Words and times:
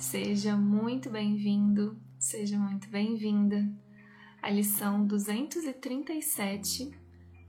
Seja 0.00 0.56
muito 0.56 1.10
bem-vindo, 1.10 1.94
seja 2.18 2.58
muito 2.58 2.88
bem-vinda 2.88 3.70
à 4.40 4.48
lição 4.48 5.06
237 5.06 6.90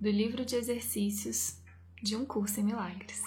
do 0.02 0.10
livro 0.10 0.44
de 0.44 0.58
exercícios 0.58 1.62
de 2.04 2.14
um 2.14 2.26
curso 2.26 2.60
em 2.60 2.66
milagres. 2.66 3.24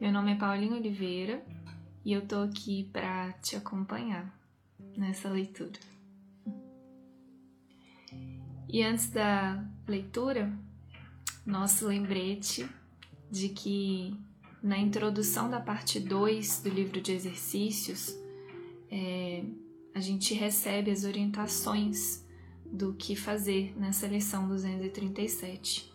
Meu 0.00 0.12
nome 0.12 0.34
é 0.34 0.36
Paulinho 0.36 0.76
Oliveira 0.76 1.44
e 2.04 2.12
eu 2.12 2.24
tô 2.24 2.42
aqui 2.42 2.88
para 2.92 3.32
te 3.32 3.56
acompanhar 3.56 4.32
nessa 4.96 5.28
leitura. 5.28 5.80
E 8.68 8.84
antes 8.84 9.10
da 9.10 9.68
leitura, 9.86 10.56
nosso 11.44 11.88
lembrete 11.88 12.70
de 13.28 13.48
que 13.48 14.16
na 14.62 14.78
introdução 14.78 15.50
da 15.50 15.58
parte 15.58 15.98
2 15.98 16.60
do 16.62 16.68
livro 16.68 17.00
de 17.00 17.12
exercícios, 17.12 18.16
é, 18.90 19.42
a 19.94 20.00
gente 20.00 20.34
recebe 20.34 20.90
as 20.90 21.04
orientações 21.04 22.24
do 22.64 22.94
que 22.94 23.16
fazer 23.16 23.74
nessa 23.76 24.06
lição 24.06 24.48
237. 24.48 25.92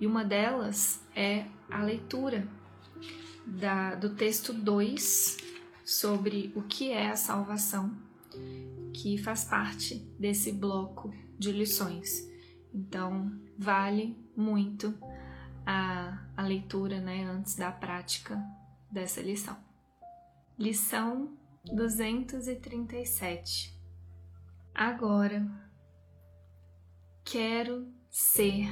E 0.00 0.06
uma 0.06 0.24
delas 0.24 1.00
é 1.14 1.46
a 1.70 1.82
leitura 1.82 2.46
da, 3.46 3.94
do 3.94 4.10
texto 4.10 4.52
2 4.52 5.38
sobre 5.84 6.52
o 6.54 6.62
que 6.62 6.90
é 6.90 7.10
a 7.10 7.16
salvação, 7.16 7.96
que 8.92 9.16
faz 9.16 9.44
parte 9.44 9.94
desse 10.18 10.52
bloco 10.52 11.14
de 11.38 11.52
lições. 11.52 12.28
Então, 12.74 13.32
vale 13.56 14.16
muito 14.36 14.94
a, 15.70 16.18
a 16.34 16.42
leitura 16.42 16.98
né, 16.98 17.24
antes 17.24 17.54
da 17.54 17.70
prática 17.70 18.42
dessa 18.90 19.20
lição. 19.20 19.54
Lição 20.58 21.36
237 21.70 23.78
Agora 24.74 25.46
quero 27.22 27.86
ser 28.08 28.66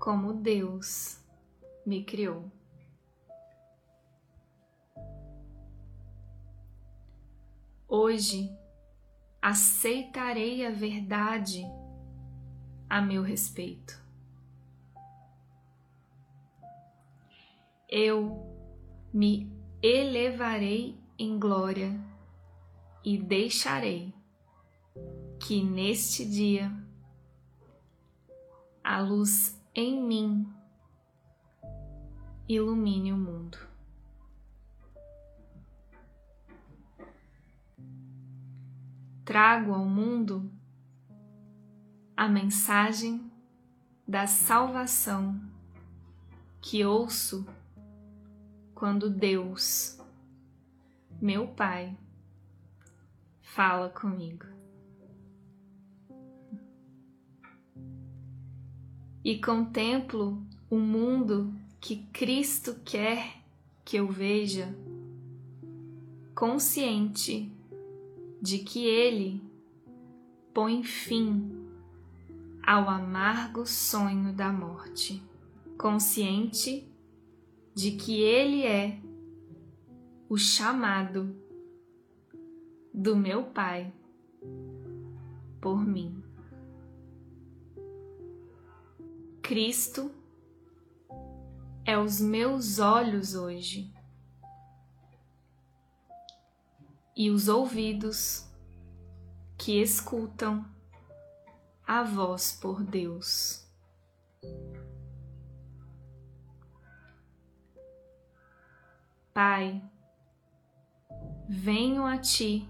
como 0.00 0.32
Deus 0.32 1.22
me 1.86 2.02
criou. 2.02 2.50
Hoje 7.86 8.50
aceitarei 9.40 10.66
a 10.66 10.70
verdade 10.70 11.62
a 12.90 13.00
meu 13.00 13.22
respeito. 13.22 14.01
Eu 17.94 18.42
me 19.12 19.52
elevarei 19.82 20.98
em 21.18 21.38
glória 21.38 22.00
e 23.04 23.18
deixarei 23.18 24.14
que 25.38 25.62
neste 25.62 26.24
dia 26.24 26.72
a 28.82 28.98
luz 29.02 29.62
em 29.74 30.02
mim 30.02 30.50
ilumine 32.48 33.12
o 33.12 33.18
mundo. 33.18 33.58
Trago 39.22 39.74
ao 39.74 39.84
mundo 39.84 40.50
a 42.16 42.26
mensagem 42.26 43.30
da 44.08 44.26
salvação 44.26 45.38
que 46.58 46.82
ouço 46.86 47.46
quando 48.82 49.08
Deus, 49.08 49.96
meu 51.20 51.46
Pai, 51.46 51.96
fala 53.40 53.88
comigo. 53.88 54.44
E 59.24 59.38
contemplo 59.38 60.44
o 60.68 60.78
mundo 60.78 61.54
que 61.80 62.08
Cristo 62.12 62.74
quer 62.84 63.44
que 63.84 63.98
eu 63.98 64.08
veja, 64.08 64.76
consciente 66.34 67.52
de 68.40 68.58
que 68.58 68.84
Ele 68.84 69.40
põe 70.52 70.82
fim 70.82 71.68
ao 72.66 72.90
amargo 72.90 73.64
sonho 73.64 74.32
da 74.32 74.52
morte, 74.52 75.22
consciente 75.78 76.91
de 77.74 77.92
que 77.92 78.20
Ele 78.22 78.66
é 78.66 79.00
o 80.28 80.36
chamado 80.36 81.34
do 82.92 83.16
meu 83.16 83.44
Pai 83.44 83.92
por 85.60 85.84
mim. 85.86 86.22
Cristo 89.42 90.10
é 91.84 91.98
os 91.98 92.20
meus 92.20 92.78
olhos 92.78 93.34
hoje 93.34 93.92
e 97.16 97.30
os 97.30 97.48
ouvidos 97.48 98.46
que 99.58 99.80
escutam 99.80 100.64
a 101.86 102.02
voz 102.02 102.52
por 102.52 102.82
Deus. 102.82 103.66
Pai, 109.34 109.82
venho 111.48 112.04
a 112.04 112.18
Ti 112.18 112.68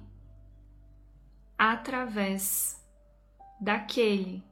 através 1.58 2.80
daquele 3.60 4.44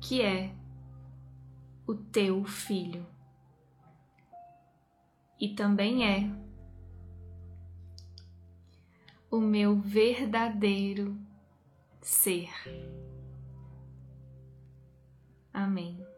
que 0.00 0.22
é 0.22 0.54
o 1.86 1.94
Teu 1.94 2.44
Filho 2.44 3.06
e 5.40 5.54
também 5.54 6.06
é 6.06 6.30
o 9.30 9.38
meu 9.40 9.76
verdadeiro 9.76 11.18
ser. 12.00 12.50
Amém. 15.52 16.17